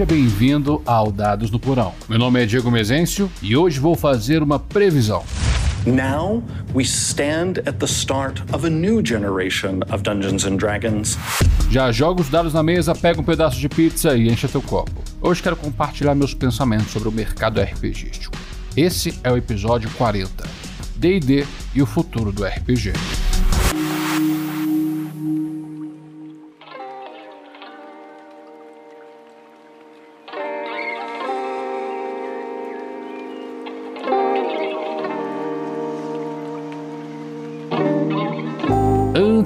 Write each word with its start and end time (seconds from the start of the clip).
Seja 0.00 0.14
bem-vindo 0.14 0.80
ao 0.86 1.12
Dados 1.12 1.50
no 1.50 1.60
Porão. 1.60 1.92
Meu 2.08 2.18
nome 2.18 2.42
é 2.42 2.46
Diego 2.46 2.70
Mezencio 2.70 3.30
e 3.42 3.54
hoje 3.54 3.78
vou 3.78 3.94
fazer 3.94 4.42
uma 4.42 4.58
previsão. 4.58 5.22
Now 5.84 6.42
we 6.74 6.84
stand 6.84 7.58
at 7.66 7.74
the 7.78 7.84
start 7.84 8.40
of 8.50 8.66
a 8.66 8.70
new 8.70 9.04
generation 9.04 9.80
of 9.92 10.02
Dungeons 10.02 10.46
and 10.46 10.56
Dragons. 10.56 11.18
Já 11.70 11.92
joga 11.92 12.22
os 12.22 12.30
dados 12.30 12.54
na 12.54 12.62
mesa, 12.62 12.94
pega 12.94 13.20
um 13.20 13.24
pedaço 13.24 13.60
de 13.60 13.68
pizza 13.68 14.16
e 14.16 14.30
enche 14.30 14.48
teu 14.48 14.62
copo. 14.62 15.04
Hoje 15.20 15.42
quero 15.42 15.56
compartilhar 15.56 16.14
meus 16.14 16.32
pensamentos 16.32 16.90
sobre 16.90 17.10
o 17.10 17.12
mercado 17.12 17.60
RPGístico. 17.60 18.34
Esse 18.74 19.12
é 19.22 19.30
o 19.30 19.36
episódio 19.36 19.90
40. 19.98 20.48
D&D 20.96 21.46
e 21.74 21.82
o 21.82 21.86
futuro 21.86 22.32
do 22.32 22.42
RPG. 22.42 22.94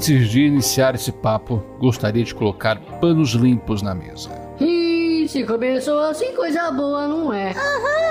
Antes 0.04 0.28
de 0.28 0.42
iniciar 0.42 0.94
esse 0.94 1.10
papo, 1.10 1.64
gostaria 1.80 2.22
de 2.22 2.34
colocar 2.34 2.78
panos 3.00 3.30
limpos 3.30 3.80
na 3.80 3.94
mesa. 3.94 4.28
Ih, 4.60 5.26
se 5.26 5.44
começou 5.44 5.98
assim, 5.98 6.34
coisa 6.34 6.70
boa, 6.70 7.08
não 7.08 7.32
é? 7.32 7.54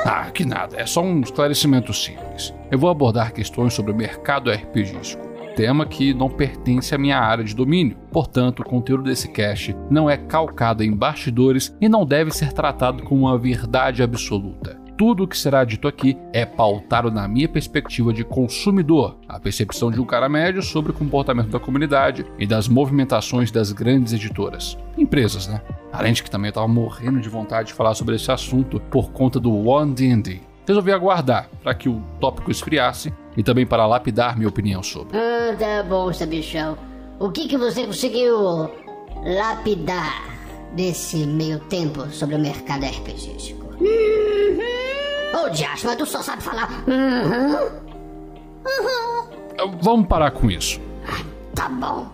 Ah, 0.04 0.32
que 0.32 0.44
nada, 0.44 0.76
é 0.76 0.88
só 0.88 1.04
um 1.04 1.22
esclarecimento 1.22 1.94
simples. 1.94 2.52
Eu 2.72 2.80
vou 2.80 2.90
abordar 2.90 3.32
questões 3.32 3.76
sobre 3.76 3.92
o 3.92 3.96
mercado 3.96 4.50
RPGístico, 4.50 5.24
tema 5.56 5.86
que 5.86 6.16
não 6.16 6.32
pertence 6.32 6.96
à 6.96 6.98
minha 6.98 7.20
área 7.20 7.44
de 7.44 7.56
domínio. 7.56 7.96
Portanto, 8.12 8.62
o 8.62 8.66
conteúdo 8.66 9.04
desse 9.04 9.28
cast 9.28 9.76
não 9.88 10.10
é 10.10 10.18
calcado 10.18 10.84
em 10.84 10.92
bastidores 10.92 11.78
e 11.80 11.88
não 11.88 12.08
deve 12.08 12.32
ser 12.32 12.54
tratado 12.54 13.04
como 13.04 13.28
uma 13.28 13.38
verdade 13.38 14.02
absoluta. 14.02 14.83
Tudo 15.06 15.26
o 15.26 15.28
que 15.28 15.38
será 15.38 15.66
dito 15.66 15.86
aqui 15.86 16.18
é 16.32 16.46
pautado 16.46 17.12
na 17.12 17.28
minha 17.28 17.50
perspectiva 17.50 18.14
de 18.14 18.24
consumidor, 18.24 19.18
a 19.28 19.38
percepção 19.38 19.92
de 19.92 20.00
um 20.00 20.06
cara 20.06 20.30
médio 20.30 20.64
sobre 20.64 20.94
o 20.94 20.96
comportamento 20.96 21.50
da 21.50 21.60
comunidade 21.60 22.26
e 22.40 22.48
das 22.48 22.70
movimentações 22.70 23.52
das 23.52 23.74
grandes 23.74 24.14
editoras. 24.14 24.78
Empresas, 24.98 25.46
né? 25.46 25.62
Além 25.92 26.14
de 26.14 26.24
que 26.24 26.32
também 26.32 26.48
eu 26.48 26.54
tava 26.54 26.70
morrendo 26.70 27.20
de 27.20 27.28
vontade 27.28 27.68
de 27.68 27.74
falar 27.74 27.96
sobre 27.96 28.16
esse 28.16 28.32
assunto 28.32 28.80
por 28.80 29.12
conta 29.12 29.42
do 29.42 29.68
One 29.68 29.94
D&D. 29.94 30.40
Resolvi 30.66 30.94
aguardar 30.94 31.50
para 31.62 31.76
que 31.76 31.90
o 31.90 32.02
tópico 32.22 32.50
esfriasse 32.50 33.14
e 33.36 33.44
também 33.44 33.66
para 33.66 33.86
lapidar 33.86 34.38
minha 34.38 34.48
opinião 34.48 34.82
sobre. 34.82 35.18
Ah, 35.18 35.54
tá 35.60 35.84
bom, 35.84 36.14
sabichão. 36.14 36.78
O 37.20 37.30
que 37.30 37.50
que 37.50 37.58
você 37.58 37.86
conseguiu 37.86 38.72
lapidar 39.22 40.24
nesse 40.78 41.28
meio 41.28 41.60
tempo 41.60 42.08
sobre 42.08 42.36
o 42.36 42.40
mercado 42.40 42.86
RPGístico? 42.86 43.66
Ô, 45.34 45.50
diacho, 45.50 45.88
mas 45.88 45.98
tu 45.98 46.06
só 46.06 46.22
sabe 46.22 46.44
falar. 46.44 46.70
Uhum. 46.88 47.56
Uhum. 48.66 49.78
Vamos 49.82 50.08
parar 50.08 50.32
com 50.32 50.50
isso. 50.50 50.80
Tá 51.56 51.70
bom. 51.70 52.08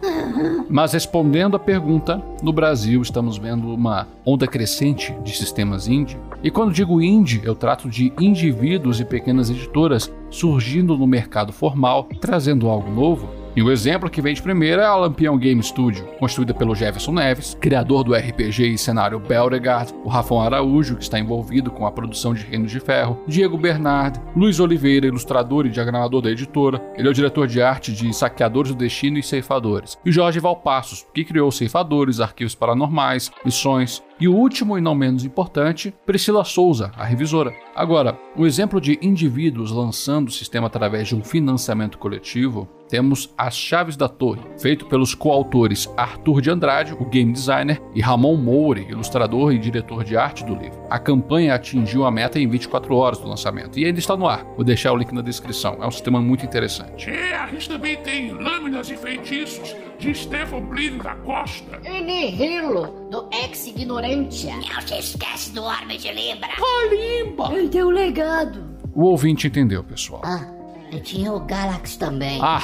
Mas 0.69 0.91
respondendo 0.91 1.55
à 1.55 1.59
pergunta, 1.59 2.21
no 2.43 2.51
Brasil 2.51 3.01
estamos 3.01 3.37
vendo 3.37 3.73
uma 3.73 4.07
onda 4.25 4.45
crescente 4.45 5.13
de 5.23 5.35
sistemas 5.35 5.87
indie. 5.87 6.17
E 6.43 6.51
quando 6.51 6.73
digo 6.73 7.01
indie, 7.01 7.41
eu 7.43 7.55
trato 7.55 7.89
de 7.89 8.11
indivíduos 8.19 8.99
e 8.99 9.05
pequenas 9.05 9.49
editoras 9.49 10.11
surgindo 10.29 10.97
no 10.97 11.07
mercado 11.07 11.53
formal, 11.53 12.07
trazendo 12.19 12.69
algo 12.69 12.91
novo 12.91 13.38
e 13.55 13.63
o 13.63 13.71
exemplo 13.71 14.09
que 14.09 14.21
vem 14.21 14.33
de 14.33 14.41
primeira 14.41 14.83
é 14.83 14.85
a 14.85 14.95
Lampião 14.95 15.37
Game 15.37 15.61
Studio, 15.61 16.05
construída 16.19 16.53
pelo 16.53 16.75
Jefferson 16.75 17.13
Neves, 17.13 17.57
criador 17.59 18.03
do 18.03 18.13
RPG 18.13 18.73
e 18.73 18.77
cenário 18.77 19.19
Belregard, 19.19 19.93
o 20.03 20.09
Rafão 20.09 20.41
Araújo, 20.41 20.95
que 20.95 21.03
está 21.03 21.19
envolvido 21.19 21.71
com 21.71 21.85
a 21.85 21.91
produção 21.91 22.33
de 22.33 22.45
Reinos 22.45 22.71
de 22.71 22.79
Ferro, 22.79 23.21
Diego 23.27 23.57
Bernard, 23.57 24.19
Luiz 24.35 24.59
Oliveira, 24.59 25.07
ilustrador 25.07 25.65
e 25.65 25.69
diagramador 25.69 26.21
da 26.21 26.31
editora, 26.31 26.81
ele 26.95 27.07
é 27.07 27.11
o 27.11 27.13
diretor 27.13 27.47
de 27.47 27.61
arte 27.61 27.91
de 27.91 28.13
Saqueadores 28.13 28.71
do 28.71 28.77
Destino 28.77 29.17
e 29.17 29.23
Ceifadores, 29.23 29.97
e 30.05 30.11
Jorge 30.11 30.39
Valpassos, 30.39 31.05
que 31.13 31.25
criou 31.25 31.51
Ceifadores, 31.51 32.19
Arquivos 32.19 32.55
Paranormais, 32.55 33.31
Missões, 33.43 34.03
e 34.19 34.27
o 34.27 34.35
último 34.35 34.77
e 34.77 34.81
não 34.81 34.93
menos 34.93 35.23
importante, 35.23 35.93
Priscila 36.05 36.43
Souza, 36.43 36.91
a 36.95 37.03
revisora. 37.03 37.53
Agora, 37.75 38.19
um 38.35 38.45
exemplo 38.45 38.81
de 38.81 38.99
indivíduos 39.01 39.71
lançando 39.71 40.27
o 40.27 40.31
sistema 40.31 40.67
através 40.67 41.07
de 41.07 41.15
um 41.15 41.23
financiamento 41.23 41.97
coletivo, 41.97 42.67
temos 42.89 43.33
As 43.37 43.55
Chaves 43.55 43.95
da 43.95 44.09
Torre, 44.09 44.41
feito 44.59 44.87
pelos 44.87 45.13
coautores 45.13 45.87
Arthur 45.95 46.41
de 46.41 46.49
Andrade, 46.49 46.93
o 46.93 47.05
game 47.05 47.31
designer, 47.31 47.79
e 47.93 48.01
Ramon 48.01 48.35
Moure, 48.35 48.87
ilustrador 48.89 49.53
e 49.53 49.59
diretor 49.59 50.03
de 50.03 50.17
arte 50.17 50.43
do 50.43 50.55
livro. 50.55 50.81
A 50.89 50.97
campanha 50.97 51.53
atingiu 51.53 52.03
a 52.03 52.11
meta 52.11 52.39
em 52.39 52.47
24 52.47 52.93
horas 52.95 53.19
do 53.19 53.29
lançamento 53.29 53.79
e 53.79 53.85
ainda 53.85 53.99
está 53.99 54.17
no 54.17 54.27
ar. 54.27 54.43
Vou 54.55 54.65
deixar 54.65 54.91
o 54.91 54.97
link 54.97 55.13
na 55.13 55.21
descrição. 55.21 55.77
É 55.81 55.87
um 55.87 55.91
sistema 55.91 56.19
muito 56.19 56.43
interessante. 56.43 57.09
É, 57.09 57.37
a 57.37 57.47
gente 57.47 57.69
também 57.69 57.95
tem 57.97 58.33
lâminas 58.33 58.89
e 58.89 58.97
feitiços 58.97 59.75
de 59.99 60.15
Stefan 60.15 60.65
Plínio 60.67 61.03
da 61.03 61.13
Costa. 61.15 61.81
E 61.83 62.01
Nihilo, 62.01 63.09
do 63.11 63.29
Ex 63.33 63.67
Ignorantia. 63.67 64.55
Não 64.55 64.81
se 64.81 64.97
esquece 64.97 65.51
do 65.51 65.61
Orbe 65.61 65.97
de 65.97 66.11
Libra. 66.11 66.47
Calimba! 66.47 67.53
Ele 67.53 67.67
tem 67.67 67.83
um 67.83 67.89
legado. 67.89 68.63
O 68.95 69.03
ouvinte 69.03 69.47
entendeu, 69.47 69.83
pessoal. 69.83 70.21
Ah, 70.23 70.47
e 70.89 70.99
tinha 71.01 71.31
o 71.33 71.41
Galax 71.41 71.97
também. 71.97 72.39
Ah, 72.41 72.63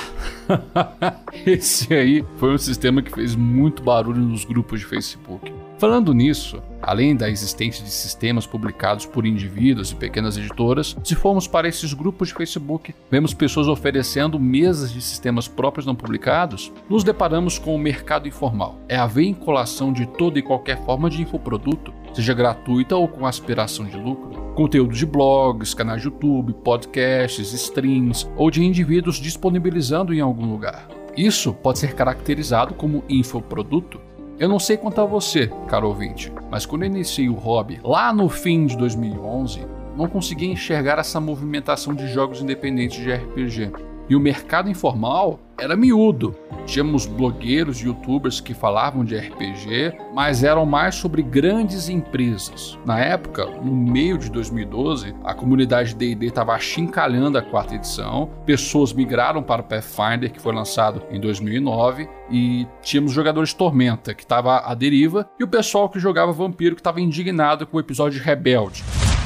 esse 1.46 1.94
aí 1.94 2.26
foi 2.38 2.54
um 2.54 2.58
sistema 2.58 3.02
que 3.02 3.12
fez 3.12 3.36
muito 3.36 3.84
barulho 3.84 4.22
nos 4.22 4.46
grupos 4.46 4.80
de 4.80 4.86
Facebook. 4.86 5.54
Falando 5.78 6.14
nisso, 6.14 6.64
além 6.82 7.18
da 7.18 7.30
existência 7.30 7.84
de 7.84 7.92
sistemas 7.92 8.48
publicados 8.48 9.06
por 9.06 9.26
indivíduos 9.26 9.92
e 9.92 9.96
pequenas 9.96 10.38
editoras, 10.38 10.96
se 11.04 11.16
formos 11.16 11.48
para 11.48 11.68
esses 11.68 11.94
grupos 11.94 12.30
de 12.30 12.34
Facebook, 12.34 12.96
vemos 13.12 13.34
pessoas 13.34 13.68
oferecendo 13.68 14.40
mesas 14.40 14.94
de 14.94 15.02
sistemas 15.02 15.50
próprios 15.50 15.86
não 15.86 15.94
publicados, 15.94 16.72
nos 16.90 17.04
deparamos 17.04 17.60
com 17.60 17.76
o 17.76 17.80
mercado 17.80 18.26
informal. 18.26 18.80
É 18.88 18.96
a 18.96 19.06
vinculação 19.06 19.92
de 19.92 20.06
toda 20.06 20.40
e 20.40 20.42
qualquer 20.42 20.82
forma 20.86 21.10
de 21.10 21.22
infoproduto, 21.22 21.94
seja 22.14 22.34
gratuita 22.34 22.96
ou 22.96 23.10
com 23.10 23.26
aspiração 23.26 23.84
de 23.86 23.98
lucro. 23.98 24.54
Conteúdo 24.56 24.96
de 24.96 25.06
blogs, 25.06 25.74
canais 25.74 26.02
de 26.02 26.08
YouTube, 26.08 26.54
podcasts, 26.64 27.52
streams 27.52 28.26
ou 28.38 28.50
de 28.50 28.64
indivíduos 28.64 29.18
disponibilizando 29.18 30.14
em 30.14 30.22
algum 30.22 30.50
lugar. 30.50 30.88
Isso 31.18 31.54
pode 31.54 31.80
ser 31.80 31.94
caracterizado 31.96 32.74
como 32.74 33.04
infoproduto 33.10 34.05
eu 34.38 34.50
não 34.50 34.60
sei 34.60 34.76
quanto 34.76 35.00
a 35.00 35.06
você, 35.06 35.50
caro 35.68 35.88
ouvinte, 35.88 36.32
mas 36.52 36.66
quando 36.66 36.84
eu 36.84 36.88
iniciei 36.88 37.30
o 37.30 37.36
hobby, 37.36 37.80
lá 37.82 38.12
no 38.12 38.28
fim 38.28 38.66
de 38.66 38.78
2011, 38.78 39.66
não 39.96 40.10
consegui 40.10 40.48
enxergar 40.48 41.00
essa 41.00 41.22
movimentação 41.22 41.94
de 41.94 42.08
jogos 42.08 42.42
independentes 42.42 43.02
de 43.02 43.14
RPG. 43.14 43.72
E 44.08 44.16
o 44.16 44.20
mercado 44.20 44.70
informal 44.70 45.40
era 45.58 45.76
miúdo. 45.76 46.36
Tínhamos 46.66 47.06
blogueiros 47.06 47.80
youtubers 47.80 48.42
que 48.42 48.54
falavam 48.54 49.06
de 49.06 49.16
RPG, 49.18 49.98
mas 50.14 50.44
eram 50.44 50.66
mais 50.66 50.96
sobre 50.96 51.22
grandes 51.22 51.90
empresas. 51.90 52.78
Na 52.86 53.00
época, 53.00 53.46
no 53.46 53.72
meio 53.72 54.18
de 54.18 54.30
2012, 54.30 55.16
a 55.24 55.34
comunidade 55.34 55.96
D&D 55.96 56.26
estava 56.26 56.54
achincalhando 56.54 57.38
a 57.38 57.42
quarta 57.42 57.76
edição, 57.76 58.30
pessoas 58.46 58.92
migraram 58.92 59.42
para 59.42 59.62
o 59.62 59.66
Pathfinder, 59.66 60.32
que 60.32 60.42
foi 60.42 60.54
lançado 60.54 61.04
em 61.10 61.20
2009, 61.20 62.10
e 62.30 62.68
tínhamos 62.82 63.12
jogadores 63.12 63.54
Tormenta, 63.54 64.14
que 64.14 64.24
estava 64.24 64.60
à 64.60 64.74
deriva, 64.74 65.30
e 65.40 65.44
o 65.44 65.48
pessoal 65.48 65.90
que 65.90 66.00
jogava 66.00 66.32
Vampiro, 66.32 66.76
que 66.76 66.82
estava 66.82 67.00
indignado 67.00 67.66
com 67.66 67.78
o 67.78 67.80
episódio 67.80 68.22
Rebelde 68.22 68.84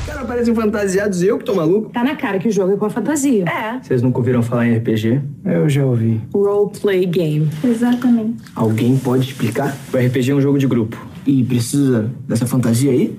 caras 0.09 0.27
parecem 0.27 0.55
fantasiados, 0.55 1.21
eu 1.21 1.37
que 1.37 1.45
tô 1.45 1.55
maluco. 1.55 1.89
Tá 1.89 2.03
na 2.03 2.15
cara 2.15 2.39
que 2.39 2.47
o 2.47 2.51
jogo 2.51 2.73
é 2.73 2.77
com 2.77 2.85
a 2.85 2.89
fantasia. 2.89 3.45
É. 3.45 3.79
Vocês 3.81 4.01
nunca 4.01 4.17
ouviram 4.17 4.41
falar 4.41 4.67
em 4.67 4.77
RPG? 4.77 5.21
Eu 5.45 5.69
já 5.69 5.85
ouvi. 5.85 6.19
Roleplay 6.33 7.05
game. 7.05 7.49
Exatamente. 7.63 8.43
Alguém 8.55 8.97
pode 8.97 9.25
explicar? 9.25 9.75
O 9.93 9.97
RPG 9.97 10.31
é 10.31 10.35
um 10.35 10.41
jogo 10.41 10.57
de 10.57 10.67
grupo. 10.67 10.97
E 11.25 11.43
precisa 11.43 12.09
dessa 12.27 12.45
fantasia 12.45 12.91
aí? 12.91 13.17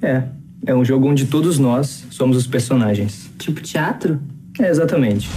É. 0.00 0.22
É 0.66 0.74
um 0.74 0.84
jogo 0.84 1.08
onde 1.08 1.26
todos 1.26 1.58
nós 1.58 2.06
somos 2.10 2.36
os 2.36 2.46
personagens. 2.46 3.30
Tipo 3.38 3.60
teatro? 3.60 4.20
É, 4.58 4.68
exatamente. 4.68 5.28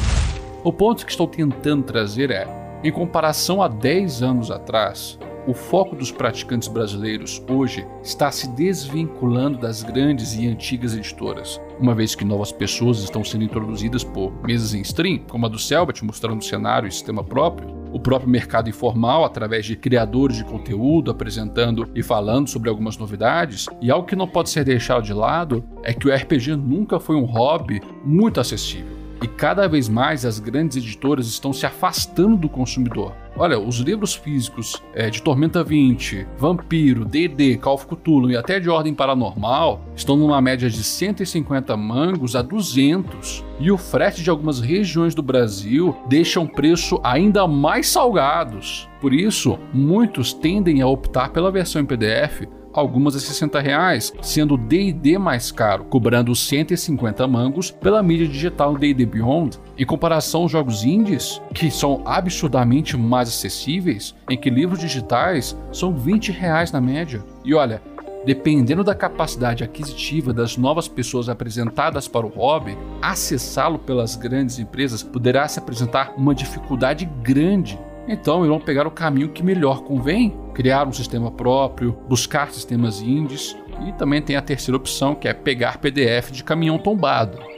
O 0.63 0.71
ponto 0.71 1.05
que 1.05 1.11
estou 1.11 1.27
tentando 1.27 1.83
trazer 1.83 2.29
é, 2.31 2.47
em 2.83 2.91
comparação 2.91 3.61
a 3.61 3.67
10 3.67 4.21
anos 4.21 4.51
atrás, 4.51 5.17
o 5.47 5.53
foco 5.53 5.95
dos 5.95 6.11
praticantes 6.11 6.67
brasileiros 6.67 7.43
hoje 7.49 7.85
está 8.01 8.31
se 8.31 8.47
desvinculando 8.49 9.57
das 9.57 9.83
grandes 9.83 10.33
e 10.35 10.47
antigas 10.47 10.95
editoras, 10.95 11.59
uma 11.79 11.93
vez 11.93 12.15
que 12.15 12.23
novas 12.23 12.51
pessoas 12.51 12.99
estão 12.99 13.23
sendo 13.23 13.43
introduzidas 13.43 14.03
por 14.03 14.31
mesas 14.43 14.73
em 14.73 14.81
stream, 14.81 15.19
como 15.29 15.45
a 15.45 15.49
do 15.49 15.59
Selbit, 15.59 16.03
mostrando 16.03 16.43
cenário 16.43 16.87
e 16.87 16.91
sistema 16.91 17.23
próprio, 17.23 17.83
o 17.91 17.99
próprio 17.99 18.29
mercado 18.29 18.69
informal, 18.69 19.23
através 19.23 19.65
de 19.65 19.75
criadores 19.75 20.37
de 20.37 20.43
conteúdo, 20.43 21.11
apresentando 21.11 21.87
e 21.93 22.01
falando 22.01 22.49
sobre 22.49 22.69
algumas 22.69 22.97
novidades, 22.97 23.67
e 23.81 23.91
algo 23.91 24.07
que 24.07 24.15
não 24.15 24.27
pode 24.27 24.49
ser 24.49 24.63
deixado 24.63 25.03
de 25.03 25.13
lado 25.13 25.63
é 25.83 25.93
que 25.93 26.07
o 26.07 26.13
RPG 26.13 26.55
nunca 26.55 26.99
foi 26.99 27.15
um 27.15 27.25
hobby 27.25 27.81
muito 28.03 28.39
acessível. 28.39 29.02
E 29.23 29.27
cada 29.27 29.67
vez 29.67 29.87
mais 29.87 30.25
as 30.25 30.37
grandes 30.37 30.75
editoras 30.75 31.27
estão 31.27 31.53
se 31.53 31.65
afastando 31.65 32.35
do 32.35 32.49
consumidor. 32.49 33.13
Olha, 33.35 33.57
os 33.57 33.77
livros 33.77 34.13
físicos 34.13 34.83
é, 34.93 35.09
de 35.09 35.21
Tormenta 35.21 35.63
20, 35.63 36.27
Vampiro, 36.37 37.05
D&D, 37.05 37.57
Call 37.57 37.75
of 37.75 37.87
Cthulhu 37.87 38.29
e 38.29 38.37
até 38.37 38.59
de 38.59 38.69
Ordem 38.69 38.93
Paranormal 38.93 39.81
estão 39.95 40.15
numa 40.17 40.39
média 40.39 40.69
de 40.69 40.83
150 40.83 41.75
mangos 41.75 42.35
a 42.35 42.41
200. 42.43 43.43
E 43.59 43.71
o 43.71 43.77
frete 43.77 44.21
de 44.21 44.29
algumas 44.29 44.59
regiões 44.59 45.15
do 45.15 45.23
Brasil 45.23 45.95
deixa 46.07 46.39
um 46.39 46.45
preço 46.45 46.99
ainda 47.03 47.47
mais 47.47 47.87
salgados. 47.87 48.87
Por 49.01 49.13
isso, 49.13 49.57
muitos 49.73 50.33
tendem 50.33 50.81
a 50.81 50.87
optar 50.87 51.29
pela 51.29 51.51
versão 51.51 51.81
em 51.81 51.85
PDF 51.85 52.43
algumas 52.73 53.15
a 53.15 53.19
60 53.19 53.59
reais, 53.59 54.11
sendo 54.21 54.55
o 54.55 54.57
D&D 54.57 55.17
mais 55.17 55.51
caro, 55.51 55.85
cobrando 55.85 56.35
150 56.35 57.27
mangos 57.27 57.71
pela 57.71 58.01
mídia 58.01 58.27
digital 58.27 58.77
D&D 58.77 59.05
Beyond, 59.05 59.59
em 59.77 59.85
comparação 59.85 60.41
aos 60.41 60.51
jogos 60.51 60.83
indies, 60.83 61.41
que 61.53 61.69
são 61.69 62.01
absurdamente 62.05 62.97
mais 62.97 63.29
acessíveis, 63.29 64.15
em 64.29 64.37
que 64.37 64.49
livros 64.49 64.79
digitais 64.79 65.55
são 65.71 65.93
20 65.93 66.31
reais 66.31 66.71
na 66.71 66.81
média. 66.81 67.23
E 67.45 67.53
olha, 67.53 67.81
dependendo 68.25 68.83
da 68.83 68.95
capacidade 68.95 69.63
aquisitiva 69.63 70.33
das 70.33 70.57
novas 70.57 70.87
pessoas 70.87 71.29
apresentadas 71.29 72.07
para 72.07 72.25
o 72.25 72.29
hobby, 72.29 72.77
acessá-lo 73.01 73.77
pelas 73.77 74.15
grandes 74.15 74.59
empresas 74.59 75.03
poderá 75.03 75.47
se 75.47 75.59
apresentar 75.59 76.13
uma 76.17 76.33
dificuldade 76.33 77.05
grande 77.21 77.77
então 78.07 78.45
irão 78.45 78.59
pegar 78.59 78.85
o 78.87 78.91
caminho 78.91 79.29
que 79.29 79.43
melhor 79.43 79.83
convém, 79.83 80.35
criar 80.53 80.87
um 80.87 80.93
sistema 80.93 81.31
próprio, 81.31 81.97
buscar 82.07 82.51
sistemas 82.51 83.01
indies 83.01 83.55
e 83.87 83.91
também 83.93 84.21
tem 84.21 84.35
a 84.35 84.41
terceira 84.41 84.77
opção 84.77 85.15
que 85.15 85.27
é 85.27 85.33
pegar 85.33 85.77
PDF 85.77 86.31
de 86.31 86.43
caminhão 86.43 86.77
tombado. 86.77 87.52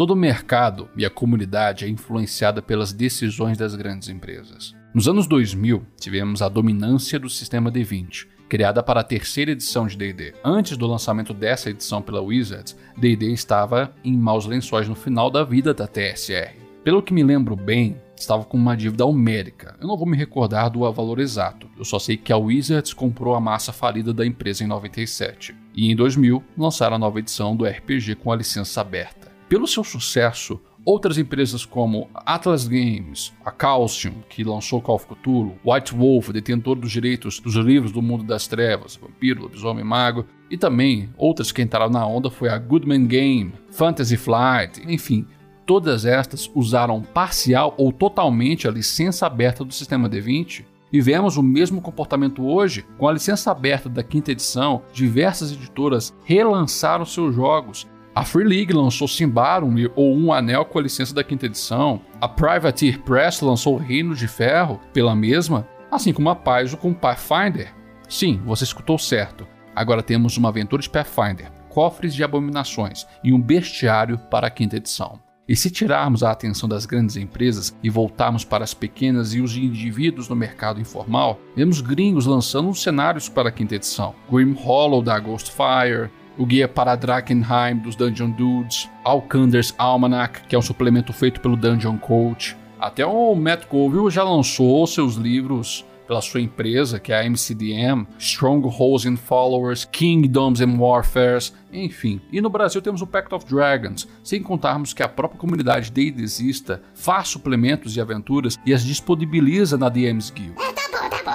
Todo 0.00 0.12
o 0.12 0.16
mercado 0.16 0.88
e 0.96 1.04
a 1.04 1.10
comunidade 1.10 1.84
é 1.84 1.88
influenciada 1.90 2.62
pelas 2.62 2.90
decisões 2.90 3.58
das 3.58 3.74
grandes 3.74 4.08
empresas. 4.08 4.74
Nos 4.94 5.06
anos 5.06 5.26
2000, 5.26 5.84
tivemos 6.00 6.40
a 6.40 6.48
dominância 6.48 7.18
do 7.18 7.28
sistema 7.28 7.70
D20, 7.70 8.26
criada 8.48 8.82
para 8.82 9.00
a 9.00 9.04
terceira 9.04 9.50
edição 9.50 9.86
de 9.86 9.98
D&D. 9.98 10.32
Antes 10.42 10.78
do 10.78 10.86
lançamento 10.86 11.34
dessa 11.34 11.68
edição 11.68 12.00
pela 12.00 12.22
Wizards, 12.22 12.74
D&D 12.96 13.30
estava 13.30 13.92
em 14.02 14.16
maus 14.16 14.46
lençóis 14.46 14.88
no 14.88 14.94
final 14.94 15.30
da 15.30 15.44
vida 15.44 15.74
da 15.74 15.86
TSR. 15.86 16.54
Pelo 16.82 17.02
que 17.02 17.12
me 17.12 17.22
lembro 17.22 17.54
bem, 17.54 18.00
estava 18.16 18.42
com 18.42 18.56
uma 18.56 18.74
dívida 18.74 19.04
homérica. 19.04 19.76
Eu 19.78 19.86
não 19.86 19.98
vou 19.98 20.06
me 20.06 20.16
recordar 20.16 20.70
do 20.70 20.90
valor 20.90 21.20
exato. 21.20 21.68
Eu 21.76 21.84
só 21.84 21.98
sei 21.98 22.16
que 22.16 22.32
a 22.32 22.38
Wizards 22.38 22.94
comprou 22.94 23.34
a 23.34 23.40
massa 23.40 23.70
falida 23.70 24.14
da 24.14 24.24
empresa 24.24 24.64
em 24.64 24.66
97. 24.66 25.54
E 25.76 25.92
em 25.92 25.94
2000, 25.94 26.42
lançaram 26.56 26.96
a 26.96 26.98
nova 26.98 27.18
edição 27.18 27.54
do 27.54 27.66
RPG 27.66 28.14
com 28.14 28.32
a 28.32 28.36
licença 28.36 28.80
aberta. 28.80 29.29
Pelo 29.50 29.66
seu 29.66 29.82
sucesso, 29.82 30.60
outras 30.84 31.18
empresas 31.18 31.64
como 31.64 32.08
Atlas 32.14 32.68
Games, 32.68 33.32
a 33.44 33.50
Calcium, 33.50 34.22
que 34.28 34.44
lançou 34.44 34.80
Call 34.80 34.94
of 34.94 35.06
Cthulhu, 35.08 35.58
White 35.66 35.92
Wolf, 35.92 36.28
detentor 36.28 36.76
dos 36.76 36.92
direitos 36.92 37.40
dos 37.40 37.56
livros 37.56 37.90
do 37.90 38.00
mundo 38.00 38.22
das 38.22 38.46
trevas, 38.46 38.94
Vampiro, 38.94 39.42
Lobisomem 39.42 39.82
Mago, 39.82 40.24
e 40.48 40.56
também 40.56 41.10
outras 41.16 41.50
que 41.50 41.60
entraram 41.60 41.90
na 41.90 42.06
onda 42.06 42.30
foi 42.30 42.48
a 42.48 42.56
Goodman 42.56 43.08
Game, 43.08 43.52
Fantasy 43.72 44.16
Flight, 44.16 44.82
enfim, 44.86 45.26
todas 45.66 46.04
estas 46.04 46.48
usaram 46.54 47.02
parcial 47.02 47.74
ou 47.76 47.92
totalmente 47.92 48.68
a 48.68 48.70
licença 48.70 49.26
aberta 49.26 49.64
do 49.64 49.74
sistema 49.74 50.08
D20 50.08 50.64
e 50.92 51.00
vemos 51.00 51.36
o 51.36 51.42
mesmo 51.42 51.80
comportamento 51.80 52.46
hoje, 52.46 52.86
com 52.96 53.08
a 53.08 53.12
licença 53.12 53.50
aberta 53.50 53.88
da 53.88 54.04
quinta 54.04 54.30
edição, 54.30 54.82
diversas 54.92 55.50
editoras 55.50 56.14
relançaram 56.24 57.04
seus 57.04 57.34
jogos 57.34 57.88
a 58.12 58.24
Free 58.24 58.44
League 58.44 58.72
lançou 58.72 59.06
Simbarum 59.06 59.74
ou 59.94 60.16
Um 60.16 60.32
Anel 60.32 60.64
com 60.64 60.78
a 60.78 60.82
licença 60.82 61.14
da 61.14 61.22
quinta 61.22 61.46
edição. 61.46 62.00
A 62.20 62.28
Privateer 62.28 62.98
Press 63.00 63.40
lançou 63.40 63.76
Reinos 63.76 64.18
de 64.18 64.26
Ferro 64.26 64.80
pela 64.92 65.14
mesma, 65.14 65.66
assim 65.90 66.12
como 66.12 66.28
a 66.28 66.34
Paizo 66.34 66.76
com 66.76 66.92
Pathfinder. 66.92 67.72
Sim, 68.08 68.40
você 68.44 68.64
escutou 68.64 68.98
certo. 68.98 69.46
Agora 69.76 70.02
temos 70.02 70.36
uma 70.36 70.48
aventura 70.48 70.82
de 70.82 70.90
Pathfinder, 70.90 71.52
cofres 71.68 72.12
de 72.12 72.24
abominações 72.24 73.06
e 73.22 73.32
um 73.32 73.40
bestiário 73.40 74.18
para 74.18 74.48
a 74.48 74.50
quinta 74.50 74.76
edição. 74.76 75.20
E 75.48 75.56
se 75.56 75.70
tirarmos 75.70 76.22
a 76.22 76.30
atenção 76.30 76.68
das 76.68 76.86
grandes 76.86 77.16
empresas 77.16 77.76
e 77.82 77.90
voltarmos 77.90 78.44
para 78.44 78.62
as 78.62 78.74
pequenas 78.74 79.34
e 79.34 79.40
os 79.40 79.56
indivíduos 79.56 80.28
no 80.28 80.36
mercado 80.36 80.80
informal, 80.80 81.40
vemos 81.56 81.80
gringos 81.80 82.26
lançando 82.26 82.74
cenários 82.74 83.28
para 83.28 83.48
a 83.48 83.52
quinta 83.52 83.74
edição. 83.74 84.14
Grim 84.30 84.52
Hollow 84.52 85.02
da 85.02 85.18
Ghostfire, 85.18 86.10
o 86.38 86.46
guia 86.46 86.68
para 86.68 86.96
Drakenheim 86.96 87.78
dos 87.78 87.96
Dungeon 87.96 88.30
Dudes, 88.30 88.88
Alkander's 89.04 89.74
Almanac, 89.76 90.42
que 90.48 90.54
é 90.54 90.58
um 90.58 90.62
suplemento 90.62 91.12
feito 91.12 91.40
pelo 91.40 91.56
Dungeon 91.56 91.98
Coach. 91.98 92.56
Até 92.78 93.04
o 93.04 93.34
Matt 93.34 93.66
Colville 93.66 94.10
já 94.10 94.24
lançou 94.24 94.86
seus 94.86 95.16
livros 95.16 95.84
pela 96.10 96.20
sua 96.20 96.40
empresa, 96.40 96.98
que 96.98 97.12
é 97.12 97.20
a 97.20 97.24
MCDM, 97.24 98.04
Strongholds 98.18 99.06
and 99.06 99.16
Followers, 99.16 99.84
Kingdoms 99.84 100.60
and 100.60 100.76
Warfares, 100.76 101.54
enfim. 101.72 102.20
E 102.32 102.40
no 102.40 102.50
Brasil 102.50 102.82
temos 102.82 103.00
o 103.00 103.06
Pact 103.06 103.32
of 103.32 103.46
Dragons, 103.46 104.08
sem 104.24 104.42
contarmos 104.42 104.92
que 104.92 105.04
a 105.04 105.08
própria 105.08 105.38
comunidade 105.38 105.92
D&Dista 105.92 106.82
faz 106.94 107.28
suplementos 107.28 107.96
e 107.96 108.00
aventuras 108.00 108.58
e 108.66 108.74
as 108.74 108.82
disponibiliza 108.84 109.78
na 109.78 109.88
DMs 109.88 110.32
Guild. 110.32 110.79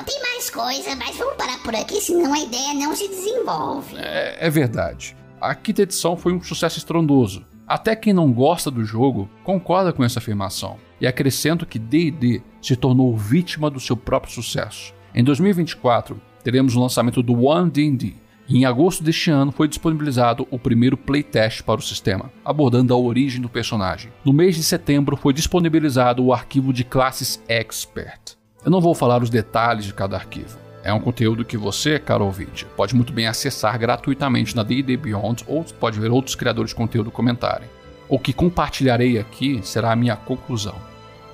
Tem 0.04 0.20
mais 0.20 0.50
coisa, 0.50 0.96
mas 0.96 1.16
vamos 1.16 1.36
parar 1.36 1.62
por 1.62 1.76
aqui, 1.76 2.02
senão 2.02 2.34
a 2.34 2.40
ideia 2.40 2.74
não 2.74 2.96
se 2.96 3.08
desenvolve. 3.08 3.96
É, 3.98 4.48
é 4.48 4.50
verdade. 4.50 5.16
A 5.40 5.54
quinta 5.54 5.84
edição 5.84 6.18
foi 6.18 6.34
um 6.34 6.42
sucesso 6.42 6.80
estrondoso. 6.80 7.46
Até 7.68 7.96
quem 7.96 8.12
não 8.12 8.34
gosta 8.34 8.72
do 8.72 8.84
jogo 8.84 9.30
concorda 9.44 9.94
com 9.94 10.04
essa 10.04 10.18
afirmação. 10.18 10.78
E 11.00 11.06
acrescento 11.06 11.68
que 11.68 11.78
D&D 11.78 12.42
se 12.62 12.76
tornou 12.76 13.16
vítima 13.16 13.70
do 13.70 13.80
seu 13.80 13.96
próprio 13.96 14.34
sucesso. 14.34 14.92
Em 15.14 15.24
2024, 15.24 16.20
teremos 16.44 16.76
o 16.76 16.82
lançamento 16.82 17.22
do 17.22 17.44
One 17.44 17.70
D&D, 17.70 18.16
e 18.48 18.58
em 18.58 18.66
agosto 18.66 19.04
deste 19.04 19.32
ano 19.32 19.52
foi 19.52 19.68
disponibilizado 19.68 20.48
o 20.52 20.60
primeiro 20.60 20.96
playtest 20.96 21.64
para 21.64 21.80
o 21.80 21.84
sistema, 21.84 22.32
abordando 22.44 22.94
a 22.94 22.98
origem 22.98 23.42
do 23.42 23.50
personagem. 23.50 24.12
No 24.24 24.32
mês 24.32 24.56
de 24.56 24.64
setembro 24.64 25.18
foi 25.18 25.34
disponibilizado 25.34 26.24
o 26.24 26.34
arquivo 26.34 26.72
de 26.72 26.84
classes 26.84 27.42
Expert. 27.48 28.35
Eu 28.66 28.72
não 28.72 28.82
vou 28.82 28.96
falar 28.96 29.22
os 29.22 29.30
detalhes 29.30 29.86
de 29.86 29.94
cada 29.94 30.18
arquivo. 30.18 30.58
É 30.84 30.92
um 30.92 31.00
conteúdo 31.00 31.46
que 31.46 31.56
você, 31.56 32.00
caro 32.00 32.26
ouvinte, 32.26 32.66
pode 32.76 32.96
muito 32.96 33.14
bem 33.14 33.28
acessar 33.28 33.78
gratuitamente 33.78 34.56
na 34.56 34.64
D&D 34.64 34.98
Beyond 34.98 35.46
ou 35.48 35.64
pode 35.80 36.00
ver 36.00 36.10
outros 36.10 36.34
criadores 36.34 36.72
de 36.72 36.76
conteúdo 36.76 37.12
comentarem. 37.12 37.70
O 38.10 38.18
que 38.18 38.34
compartilharei 38.34 39.20
aqui 39.20 39.60
será 39.62 39.92
a 39.92 39.96
minha 39.96 40.16
conclusão. 40.16 40.74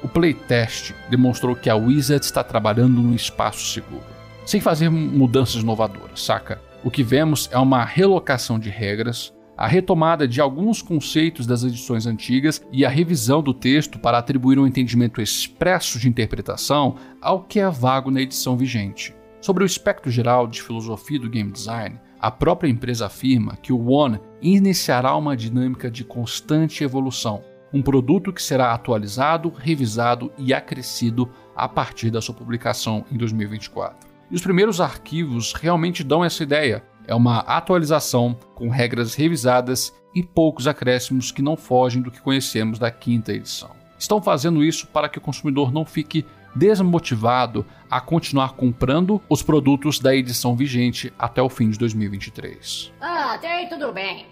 O 0.03 0.09
playtest 0.09 0.91
demonstrou 1.09 1.55
que 1.55 1.69
a 1.69 1.75
Wizard 1.75 2.25
está 2.25 2.43
trabalhando 2.43 3.01
num 3.01 3.15
espaço 3.15 3.65
seguro, 3.65 4.03
sem 4.45 4.59
fazer 4.59 4.89
mudanças 4.89 5.61
inovadoras, 5.61 6.21
saca? 6.21 6.59
O 6.83 6.91
que 6.91 7.01
vemos 7.01 7.47
é 7.53 7.57
uma 7.57 7.85
relocação 7.85 8.59
de 8.59 8.69
regras, 8.69 9.33
a 9.61 9.67
retomada 9.67 10.27
de 10.27 10.41
alguns 10.41 10.81
conceitos 10.81 11.45
das 11.45 11.63
edições 11.63 12.07
antigas 12.07 12.65
e 12.71 12.83
a 12.83 12.89
revisão 12.89 13.43
do 13.43 13.53
texto 13.53 13.99
para 13.99 14.17
atribuir 14.17 14.57
um 14.57 14.65
entendimento 14.65 15.21
expresso 15.21 15.99
de 15.99 16.09
interpretação 16.09 16.95
ao 17.21 17.43
que 17.43 17.59
é 17.59 17.69
vago 17.69 18.09
na 18.09 18.21
edição 18.21 18.57
vigente. 18.57 19.15
Sobre 19.39 19.63
o 19.63 19.65
espectro 19.67 20.09
geral 20.09 20.47
de 20.47 20.63
filosofia 20.63 21.19
do 21.19 21.29
game 21.29 21.51
design, 21.51 21.99
a 22.19 22.31
própria 22.31 22.71
empresa 22.71 23.05
afirma 23.05 23.55
que 23.55 23.71
o 23.71 23.87
One 23.87 24.19
iniciará 24.41 25.15
uma 25.15 25.37
dinâmica 25.37 25.91
de 25.91 26.03
constante 26.03 26.83
evolução, 26.83 27.43
um 27.71 27.83
produto 27.83 28.33
que 28.33 28.41
será 28.41 28.73
atualizado, 28.73 29.53
revisado 29.55 30.31
e 30.39 30.55
acrescido 30.55 31.29
a 31.55 31.69
partir 31.69 32.09
da 32.09 32.19
sua 32.19 32.33
publicação 32.33 33.05
em 33.11 33.15
2024. 33.15 34.09
E 34.31 34.33
os 34.33 34.41
primeiros 34.41 34.81
arquivos 34.81 35.53
realmente 35.53 36.03
dão 36.03 36.25
essa 36.25 36.41
ideia. 36.41 36.83
É 37.07 37.15
uma 37.15 37.39
atualização 37.39 38.37
com 38.55 38.69
regras 38.69 39.15
revisadas 39.15 39.93
e 40.13 40.23
poucos 40.23 40.67
acréscimos 40.67 41.31
que 41.31 41.41
não 41.41 41.57
fogem 41.57 42.01
do 42.01 42.11
que 42.11 42.21
conhecemos 42.21 42.77
da 42.77 42.91
quinta 42.91 43.33
edição. 43.33 43.71
Estão 43.97 44.21
fazendo 44.21 44.63
isso 44.63 44.87
para 44.87 45.07
que 45.07 45.17
o 45.17 45.21
consumidor 45.21 45.71
não 45.71 45.85
fique 45.85 46.25
desmotivado 46.55 47.65
a 47.89 48.01
continuar 48.01 48.53
comprando 48.53 49.21
os 49.29 49.41
produtos 49.41 49.99
da 49.99 50.15
edição 50.15 50.55
vigente 50.55 51.13
até 51.17 51.41
o 51.41 51.49
fim 51.49 51.69
de 51.69 51.77
2023. 51.77 52.91
Ah, 52.99 53.33
até 53.33 53.51
aí 53.51 53.69
tudo 53.69 53.91
bem. 53.91 54.25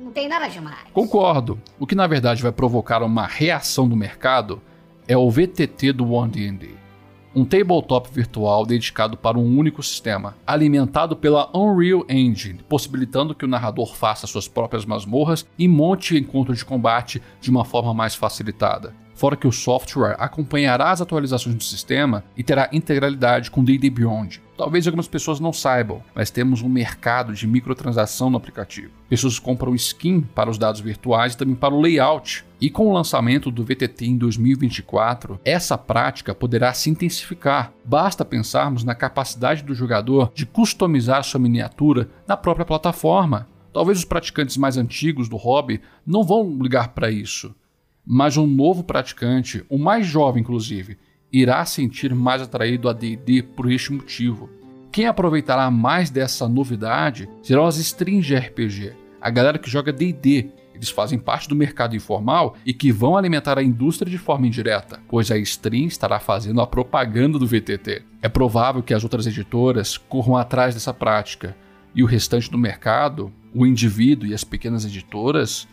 Não 0.00 0.12
tem 0.12 0.28
nada 0.28 0.48
demais. 0.48 0.88
Concordo. 0.92 1.60
O 1.78 1.86
que 1.86 1.94
na 1.94 2.06
verdade 2.06 2.42
vai 2.42 2.52
provocar 2.52 3.02
uma 3.02 3.26
reação 3.26 3.88
do 3.88 3.96
mercado 3.96 4.62
é 5.08 5.16
o 5.16 5.30
VTT 5.30 5.92
do 5.92 6.10
One 6.12 6.30
D&D. 6.30 6.85
Um 7.36 7.44
tabletop 7.44 8.08
virtual 8.10 8.64
dedicado 8.64 9.14
para 9.14 9.38
um 9.38 9.58
único 9.58 9.82
sistema, 9.82 10.34
alimentado 10.46 11.14
pela 11.14 11.50
Unreal 11.54 12.06
Engine, 12.08 12.62
possibilitando 12.66 13.34
que 13.34 13.44
o 13.44 13.48
narrador 13.48 13.94
faça 13.94 14.26
suas 14.26 14.48
próprias 14.48 14.86
masmorras 14.86 15.46
e 15.58 15.68
monte 15.68 16.16
encontros 16.16 16.56
de 16.56 16.64
combate 16.64 17.20
de 17.38 17.50
uma 17.50 17.62
forma 17.62 17.92
mais 17.92 18.14
facilitada. 18.14 18.94
Fora 19.16 19.36
que 19.36 19.48
o 19.48 19.52
software 19.52 20.14
acompanhará 20.18 20.92
as 20.92 21.00
atualizações 21.00 21.56
do 21.56 21.64
sistema 21.64 22.22
e 22.36 22.44
terá 22.44 22.68
integralidade 22.72 23.50
com 23.50 23.64
D&D 23.64 23.90
Beyond, 23.90 24.40
Talvez 24.56 24.86
algumas 24.86 25.06
pessoas 25.06 25.38
não 25.38 25.52
saibam, 25.52 26.02
mas 26.14 26.30
temos 26.30 26.62
um 26.62 26.68
mercado 26.68 27.34
de 27.34 27.46
microtransação 27.46 28.30
no 28.30 28.38
aplicativo. 28.38 28.90
Pessoas 29.06 29.38
compram 29.38 29.74
skin 29.74 30.22
para 30.22 30.48
os 30.48 30.56
dados 30.56 30.80
virtuais 30.80 31.34
e 31.34 31.36
também 31.36 31.54
para 31.54 31.74
o 31.74 31.80
layout. 31.80 32.42
E 32.58 32.70
com 32.70 32.86
o 32.86 32.92
lançamento 32.92 33.50
do 33.50 33.62
VTT 33.62 34.06
em 34.06 34.16
2024, 34.16 35.38
essa 35.44 35.76
prática 35.76 36.34
poderá 36.34 36.72
se 36.72 36.88
intensificar. 36.88 37.70
Basta 37.84 38.24
pensarmos 38.24 38.82
na 38.82 38.94
capacidade 38.94 39.62
do 39.62 39.74
jogador 39.74 40.32
de 40.34 40.46
customizar 40.46 41.22
sua 41.22 41.38
miniatura 41.38 42.08
na 42.26 42.34
própria 42.34 42.64
plataforma. 42.64 43.46
Talvez 43.74 43.98
os 43.98 44.06
praticantes 44.06 44.56
mais 44.56 44.78
antigos 44.78 45.28
do 45.28 45.36
hobby 45.36 45.82
não 46.06 46.24
vão 46.24 46.56
ligar 46.62 46.88
para 46.88 47.10
isso, 47.10 47.54
mas 48.06 48.36
um 48.36 48.46
novo 48.46 48.84
praticante, 48.84 49.64
o 49.68 49.76
mais 49.76 50.06
jovem 50.06 50.40
inclusive, 50.40 50.96
irá 51.32 51.64
sentir 51.64 52.14
mais 52.14 52.40
atraído 52.40 52.88
a 52.88 52.92
D&D 52.92 53.42
por 53.42 53.70
este 53.70 53.92
motivo. 53.92 54.48
Quem 54.92 55.06
aproveitará 55.06 55.70
mais 55.70 56.08
dessa 56.08 56.48
novidade 56.48 57.28
serão 57.42 57.66
as 57.66 57.76
strings 57.78 58.24
de 58.24 58.36
RPG, 58.36 58.92
a 59.20 59.28
galera 59.28 59.58
que 59.58 59.68
joga 59.68 59.92
D&D. 59.92 60.50
Eles 60.72 60.90
fazem 60.90 61.18
parte 61.18 61.48
do 61.48 61.54
mercado 61.54 61.96
informal 61.96 62.54
e 62.64 62.72
que 62.72 62.92
vão 62.92 63.16
alimentar 63.16 63.58
a 63.58 63.62
indústria 63.62 64.10
de 64.10 64.18
forma 64.18 64.46
indireta, 64.46 65.00
pois 65.08 65.30
a 65.30 65.38
stream 65.38 65.86
estará 65.86 66.20
fazendo 66.20 66.60
a 66.60 66.66
propaganda 66.66 67.38
do 67.38 67.46
VTT. 67.46 68.02
É 68.22 68.28
provável 68.28 68.82
que 68.82 68.94
as 68.94 69.02
outras 69.02 69.26
editoras 69.26 69.96
corram 69.96 70.36
atrás 70.36 70.74
dessa 70.74 70.92
prática 70.92 71.56
e 71.94 72.02
o 72.02 72.06
restante 72.06 72.50
do 72.50 72.58
mercado, 72.58 73.32
o 73.54 73.66
indivíduo 73.66 74.28
e 74.28 74.34
as 74.34 74.44
pequenas 74.44 74.84
editoras, 74.84 75.66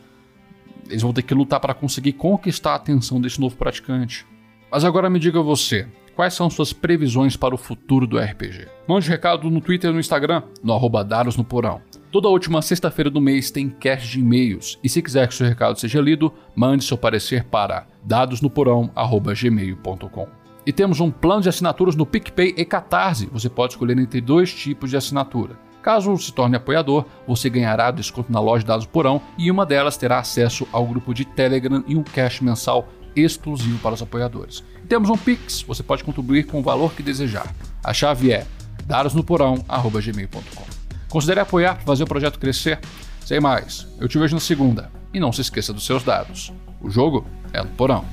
eles 0.90 1.02
vão 1.02 1.13
ter 1.13 1.24
que 1.24 1.34
lutar 1.34 1.60
para 1.60 1.74
conseguir 1.74 2.13
conquistar 2.13 2.72
a 2.72 2.75
atenção 2.75 3.20
desse 3.20 3.40
novo 3.40 3.56
praticante. 3.56 4.25
Mas 4.72 4.84
agora 4.84 5.10
me 5.10 5.20
diga 5.20 5.42
você, 5.42 5.88
quais 6.16 6.34
são 6.34 6.50
suas 6.50 6.74
previsões 6.74 7.38
para 7.38 7.54
o 7.54 7.58
futuro 7.58 8.08
do 8.08 8.18
RPG? 8.18 8.68
Mande 8.88 9.10
recado 9.10 9.50
no 9.50 9.62
Twitter 9.62 9.90
e 9.90 9.94
no 9.94 10.00
Instagram, 10.00 10.44
no 10.63 10.74
arroba 10.74 11.04
Daros 11.04 11.38
no 11.38 11.44
Porão. 11.44 11.82
Toda 12.12 12.30
última 12.30 12.62
sexta-feira 12.62 13.10
do 13.10 13.22
mês 13.22 13.50
tem 13.50 13.70
cast 13.70 14.08
de 14.08 14.20
e-mails, 14.20 14.78
e 14.84 14.90
se 14.90 15.02
quiser 15.02 15.28
que 15.28 15.34
seu 15.34 15.48
recado 15.48 15.80
seja 15.80 16.00
lido, 16.00 16.32
mande 16.56 16.84
seu 16.84 16.98
parecer 16.98 17.44
para 17.46 17.88
dadosnoporão.gmail.com. 18.04 20.28
E 20.66 20.72
temos 20.72 21.00
um 21.00 21.12
plano 21.12 21.42
de 21.42 21.50
assinaturas 21.50 21.96
no 21.96 22.06
PicPay 22.06 22.54
e 22.56 22.63
Catarse. 22.63 23.30
Você 23.34 23.50
pode 23.50 23.74
escolher 23.74 23.98
entre 23.98 24.22
dois 24.22 24.54
tipos 24.54 24.90
de 24.90 24.98
assinatura. 24.98 25.58
Caso 25.84 26.18
se 26.18 26.32
torne 26.32 26.56
apoiador, 26.56 27.06
você 27.28 27.50
ganhará 27.50 27.92
desconto 27.92 28.32
na 28.32 28.40
loja 28.40 28.66
Dados 28.66 28.86
Porão 28.86 29.22
e 29.38 29.52
uma 29.52 29.66
delas 29.66 29.98
terá 29.98 30.18
acesso 30.18 30.66
ao 30.72 30.88
grupo 30.88 31.13
de 31.13 31.25
Telegram 31.25 31.84
e 31.86 31.94
um 31.96 32.02
cash 32.02 32.40
mensal 32.40 32.88
exclusivo 33.13 33.78
para 33.80 33.94
os 33.94 34.02
apoiadores. 34.02 34.63
E 34.82 34.88
temos 34.88 35.10
um 35.10 35.18
Pix, 35.18 35.62
você 35.62 35.84
pode 35.84 36.04
contribuir 36.04 36.46
com 36.46 36.60
o 36.60 36.63
valor 36.63 36.94
que 36.94 37.04
desejar. 37.04 37.54
A 37.84 37.94
chave 37.94 38.32
é 38.32 38.48
dadosnoporão.gmail.com. 38.86 40.63
Considere 41.10 41.42
apoiar 41.42 41.75
para 41.75 41.86
fazer 41.86 42.04
o 42.04 42.08
projeto 42.08 42.40
crescer. 42.40 42.80
Sem 43.25 43.42
mais, 43.42 43.86
eu 44.00 44.08
te 44.08 44.18
vejo 44.18 44.34
na 44.34 44.42
segunda. 44.42 44.90
E 45.13 45.20
não 45.20 45.34
se 45.34 45.42
esqueça 45.42 45.74
dos 45.74 45.86
seus 45.86 46.02
dados. 46.02 46.54
O 46.82 46.90
jogo 46.90 47.28
é 47.52 47.62
no 47.62 47.70
porão. 47.72 48.06